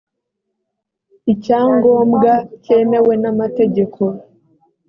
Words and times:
icyangombwa 1.33 2.31
cyemewe 2.63 3.13
n 3.21 3.25
amategeko 3.31 4.01